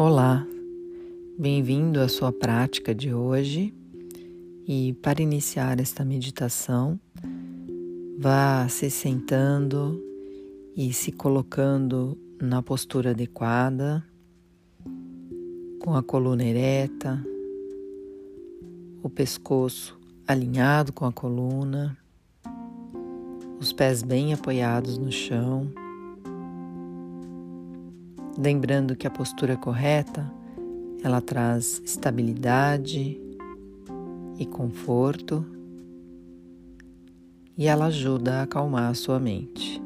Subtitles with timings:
[0.00, 0.46] Olá,
[1.36, 3.74] bem-vindo à sua prática de hoje.
[4.64, 7.00] E para iniciar esta meditação,
[8.16, 10.00] vá se sentando
[10.76, 14.06] e se colocando na postura adequada,
[15.80, 17.20] com a coluna ereta,
[19.02, 21.98] o pescoço alinhado com a coluna,
[23.58, 25.68] os pés bem apoiados no chão
[28.40, 30.32] Lembrando que a postura correta,
[31.02, 33.20] ela traz estabilidade
[34.38, 35.44] e conforto
[37.56, 39.82] e ela ajuda a acalmar a sua mente.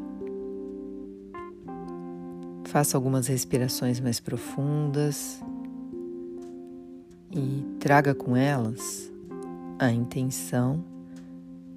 [2.65, 5.43] Faça algumas respirações mais profundas
[7.30, 9.10] e traga com elas
[9.79, 10.84] a intenção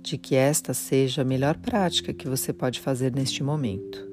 [0.03, 4.04] de que esta seja a melhor prática que você pode fazer neste momento.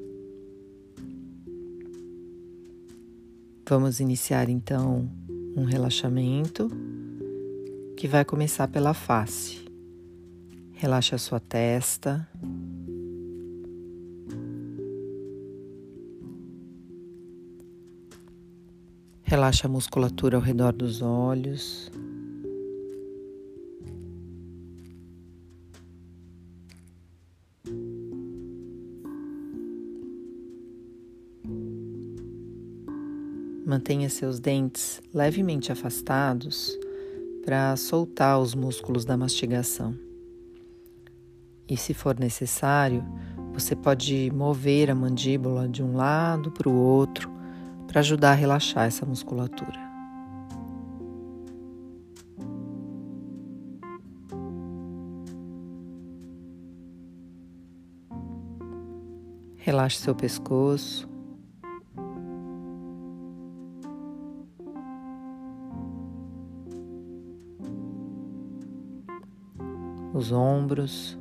[3.74, 5.10] Vamos iniciar então
[5.56, 6.70] um relaxamento
[7.96, 9.64] que vai começar pela face.
[10.74, 12.28] Relaxa a sua testa.
[19.22, 21.90] Relaxa a musculatura ao redor dos olhos.
[33.72, 36.78] Mantenha seus dentes levemente afastados
[37.42, 39.96] para soltar os músculos da mastigação.
[41.66, 43.02] E se for necessário,
[43.54, 47.32] você pode mover a mandíbula de um lado para o outro
[47.88, 49.80] para ajudar a relaxar essa musculatura.
[59.56, 61.10] Relaxe seu pescoço.
[70.12, 71.18] Os ombros.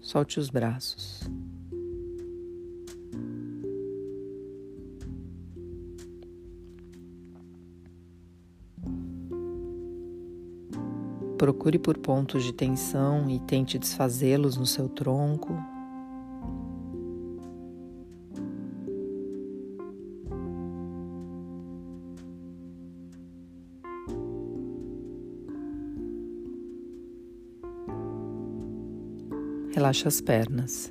[0.00, 1.20] Solte os braços.
[11.36, 15.75] Procure por pontos de tensão e tente desfazê-los no seu tronco.
[29.76, 30.90] Relaxa as pernas,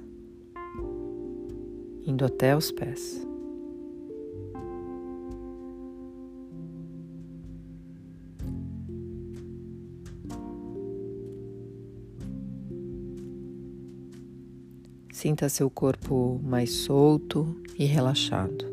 [2.06, 3.20] indo até os pés.
[15.12, 18.66] Sinta seu corpo mais solto e relaxado.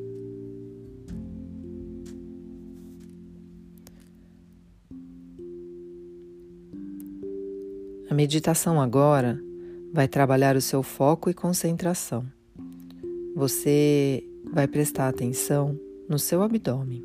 [8.11, 9.43] A meditação agora
[9.93, 12.25] vai trabalhar o seu foco e concentração.
[13.37, 17.05] Você vai prestar atenção no seu abdômen.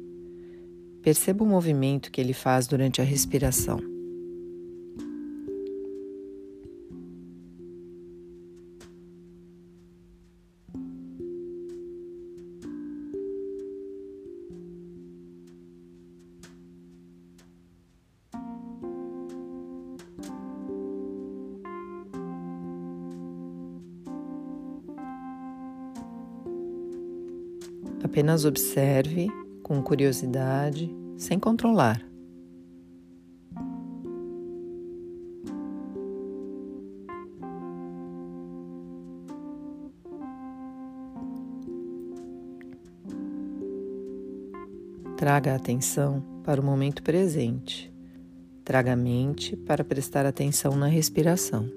[1.02, 3.97] Perceba o movimento que ele faz durante a respiração.
[28.08, 29.28] Apenas observe
[29.62, 32.02] com curiosidade, sem controlar.
[45.18, 47.94] Traga a atenção para o momento presente.
[48.64, 51.77] Traga a mente para prestar atenção na respiração.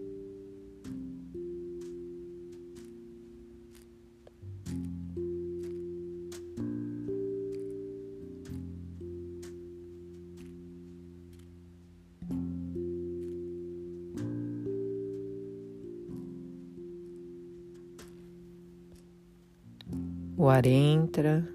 [20.42, 21.46] O ar entra,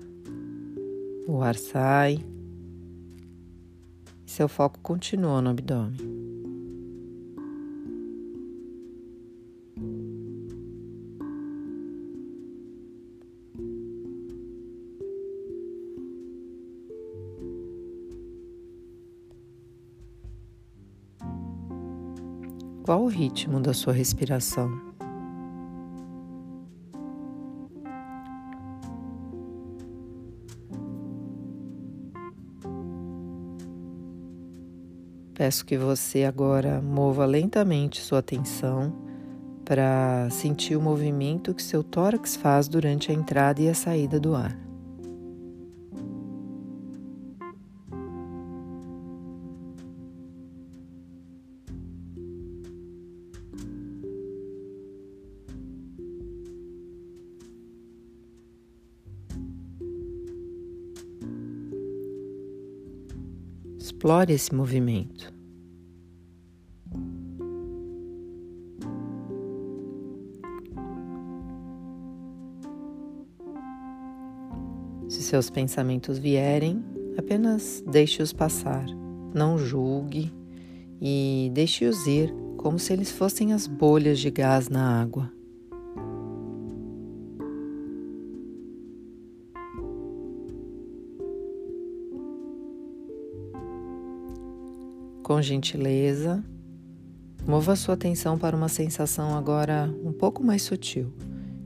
[1.27, 2.23] o ar sai,
[4.23, 5.97] e seu foco continua no abdômen.
[22.83, 24.94] Qual o ritmo da sua respiração?
[35.35, 38.93] Peço que você agora mova lentamente sua atenção
[39.65, 44.33] para sentir o movimento que seu tórax faz durante a entrada e a saída do
[44.33, 44.64] ar.
[64.05, 65.33] Explore esse movimento.
[75.09, 76.85] Se seus pensamentos vierem,
[77.17, 78.85] apenas deixe-os passar,
[79.33, 80.31] não julgue
[81.01, 85.31] e deixe-os ir como se eles fossem as bolhas de gás na água.
[95.25, 96.43] Com gentileza,
[97.47, 101.11] mova sua atenção para uma sensação agora um pouco mais sutil,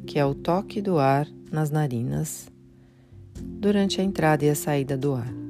[0.07, 2.47] que é o toque do ar nas narinas
[3.37, 5.48] durante a entrada e a saída do ar.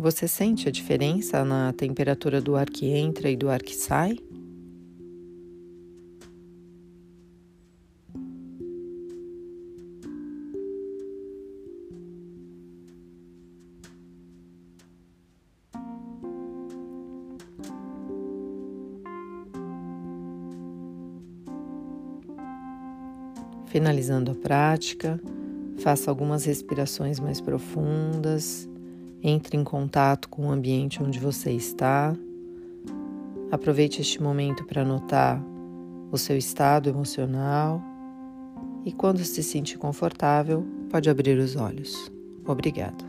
[0.00, 4.16] Você sente a diferença na temperatura do ar que entra e do ar que sai?
[23.66, 25.20] Finalizando a prática,
[25.80, 28.67] faça algumas respirações mais profundas
[29.22, 32.14] entre em contato com o ambiente onde você está.
[33.50, 35.42] Aproveite este momento para notar
[36.10, 37.82] o seu estado emocional
[38.84, 42.10] e, quando se sentir confortável, pode abrir os olhos.
[42.46, 43.07] Obrigado.